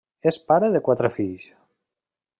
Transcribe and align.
És 0.29 0.39
pare 0.51 0.69
de 0.77 0.81
quatre 0.87 1.13
fills. 1.19 1.47